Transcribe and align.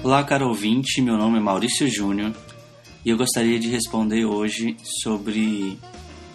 Olá, 0.00 0.22
caro 0.22 0.46
ouvinte, 0.46 1.02
meu 1.02 1.16
nome 1.16 1.38
é 1.38 1.40
Maurício 1.40 1.88
Júnior 1.88 2.32
e 3.04 3.10
eu 3.10 3.16
gostaria 3.16 3.58
de 3.58 3.68
responder 3.68 4.24
hoje 4.24 4.76
sobre 5.02 5.76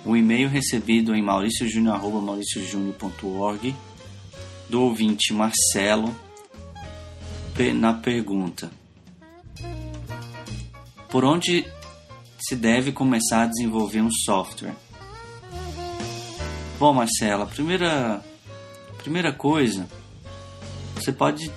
o 0.06 0.18
e-mail 0.18 0.50
recebido 0.50 1.16
em 1.16 1.24
mauriciojunior.org 1.24 3.74
do 4.70 4.82
ouvinte 4.82 5.32
Marcelo 5.32 6.14
na 7.76 7.94
pergunta: 7.94 8.70
Por 11.10 11.24
onde 11.24 11.66
se 12.40 12.58
deve 12.58 12.92
começar 12.92 13.44
a 13.44 13.48
desenvolver 13.48 14.02
um 14.02 14.12
software? 14.12 14.76
Bom, 16.78 16.92
Marcelo, 16.94 17.44
a 17.44 17.48
primeira, 17.48 18.22
primeira 18.98 19.32
coisa, 19.32 19.88
você 20.96 21.14
pode 21.14 21.50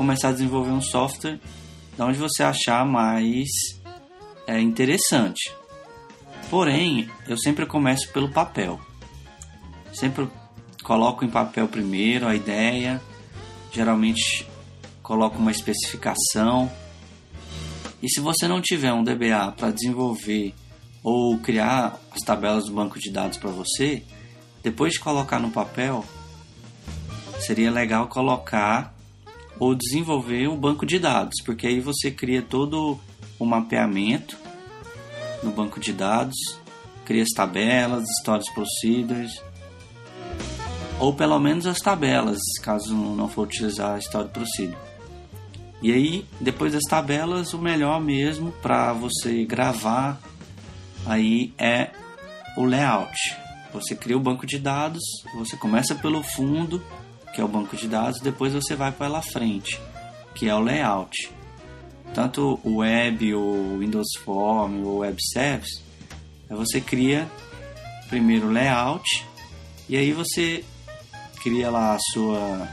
começar 0.00 0.30
a 0.30 0.32
desenvolver 0.32 0.70
um 0.70 0.80
software 0.80 1.38
de 1.94 2.02
onde 2.02 2.16
você 2.16 2.42
achar 2.42 2.86
mais 2.86 3.46
é, 4.46 4.58
interessante. 4.58 5.54
Porém, 6.48 7.10
eu 7.28 7.36
sempre 7.36 7.66
começo 7.66 8.10
pelo 8.10 8.30
papel. 8.30 8.80
Sempre 9.92 10.26
coloco 10.82 11.22
em 11.22 11.28
papel 11.28 11.68
primeiro 11.68 12.26
a 12.26 12.34
ideia, 12.34 12.98
geralmente 13.70 14.48
coloco 15.02 15.36
uma 15.36 15.50
especificação. 15.50 16.72
E 18.02 18.08
se 18.08 18.20
você 18.20 18.48
não 18.48 18.62
tiver 18.62 18.94
um 18.94 19.04
DBA 19.04 19.52
para 19.54 19.70
desenvolver 19.70 20.54
ou 21.02 21.36
criar 21.40 22.00
as 22.10 22.22
tabelas 22.22 22.64
do 22.64 22.72
banco 22.72 22.98
de 22.98 23.12
dados 23.12 23.36
para 23.36 23.50
você, 23.50 24.02
depois 24.62 24.94
de 24.94 25.00
colocar 25.00 25.38
no 25.38 25.50
papel, 25.50 26.06
seria 27.38 27.70
legal 27.70 28.08
colocar 28.08 28.98
ou 29.60 29.74
desenvolver 29.74 30.48
um 30.48 30.56
banco 30.56 30.86
de 30.86 30.98
dados, 30.98 31.34
porque 31.44 31.66
aí 31.66 31.78
você 31.80 32.10
cria 32.10 32.40
todo 32.40 32.98
o 33.38 33.44
mapeamento 33.44 34.36
no 35.42 35.52
banco 35.52 35.78
de 35.78 35.92
dados, 35.92 36.36
cria 37.04 37.22
as 37.22 37.28
tabelas, 37.28 38.04
stories 38.20 38.48
procedures, 38.50 39.42
ou 40.98 41.12
pelo 41.12 41.38
menos 41.38 41.66
as 41.66 41.78
tabelas, 41.78 42.38
caso 42.62 42.94
não 42.94 43.28
for 43.28 43.42
utilizar 43.42 43.94
a 43.94 43.98
story 43.98 44.28
procedure. 44.30 44.78
E 45.82 45.92
aí, 45.92 46.26
depois 46.40 46.72
das 46.72 46.84
tabelas, 46.84 47.54
o 47.54 47.58
melhor 47.58 48.00
mesmo 48.00 48.52
para 48.62 48.92
você 48.92 49.44
gravar 49.44 50.20
aí 51.06 51.54
é 51.58 51.90
o 52.56 52.64
layout. 52.64 53.16
Você 53.72 53.94
cria 53.94 54.16
o 54.16 54.20
banco 54.20 54.46
de 54.46 54.58
dados, 54.58 55.02
você 55.34 55.56
começa 55.56 55.94
pelo 55.94 56.22
fundo 56.22 56.82
que 57.34 57.40
é 57.40 57.44
o 57.44 57.48
banco 57.48 57.76
de 57.76 57.88
dados, 57.88 58.20
depois 58.20 58.52
você 58.52 58.74
vai 58.74 58.92
para 58.92 59.18
a 59.18 59.22
frente, 59.22 59.80
que 60.34 60.48
é 60.48 60.54
o 60.54 60.60
layout. 60.60 61.30
Tanto 62.14 62.58
o 62.64 62.76
web, 62.78 63.34
o 63.34 63.78
Windows 63.78 64.08
Form, 64.24 64.82
o 64.82 64.98
Web 64.98 65.16
Service, 65.32 65.80
você 66.48 66.80
cria 66.80 67.28
primeiro 68.08 68.48
o 68.48 68.50
layout 68.50 69.24
e 69.88 69.96
aí 69.96 70.12
você 70.12 70.64
cria 71.42 71.70
lá 71.70 71.94
a 71.94 71.98
sua 72.12 72.68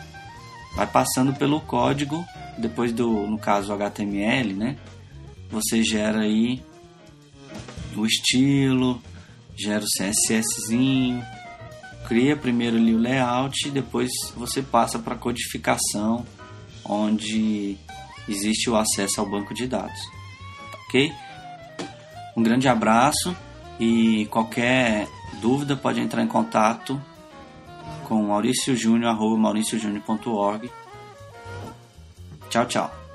vai 0.76 0.86
passando 0.86 1.34
pelo 1.34 1.60
código, 1.60 2.24
depois 2.58 2.94
do, 2.94 3.26
no 3.26 3.38
caso 3.40 3.74
HTML, 3.74 4.54
né? 4.54 4.78
Você 5.50 5.84
gera 5.84 6.20
aí 6.20 6.62
o 7.96 8.06
estilo, 8.06 9.02
gera 9.56 9.84
o 9.84 9.88
CSSzinho, 9.88 11.26
cria 12.08 12.36
primeiro 12.38 12.78
ali 12.78 12.96
o 12.96 12.98
layout, 12.98 13.70
depois 13.70 14.10
você 14.34 14.64
passa 14.64 14.98
para 14.98 15.16
codificação, 15.16 16.26
onde 16.86 17.78
existe 18.30 18.70
o 18.70 18.78
acesso 18.78 19.20
ao 19.20 19.30
banco 19.30 19.54
de 19.54 19.68
dados. 19.68 20.00
Ok? 20.86 21.12
Um 22.36 22.42
grande 22.42 22.68
abraço 22.70 23.36
e 23.78 24.26
qualquer 24.28 25.06
dúvida 25.42 25.76
pode 25.76 26.00
entrar 26.00 26.24
em 26.24 26.28
contato 26.28 27.02
com 28.06 28.24
mauriciojunior.org. 28.24 30.72
Tchau, 32.50 32.66
tchau. 32.66 33.07